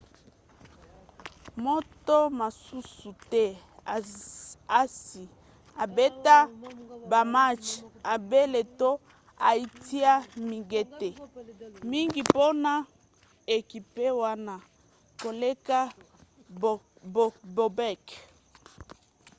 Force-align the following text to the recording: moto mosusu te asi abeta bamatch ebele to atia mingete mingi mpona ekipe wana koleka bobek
moto 1.65 2.15
mosusu 2.39 3.09
te 3.31 3.43
asi 4.81 5.23
abeta 5.83 6.37
bamatch 7.11 7.67
ebele 8.13 8.61
to 8.79 8.89
atia 9.51 10.13
mingete 10.47 11.09
mingi 11.91 12.21
mpona 12.27 12.73
ekipe 13.57 14.05
wana 14.21 14.53
koleka 15.21 15.79
bobek 17.55 18.03